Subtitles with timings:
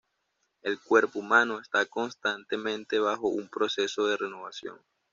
[0.63, 4.79] El cuerpo humano está constantemente bajo un proceso de renovación.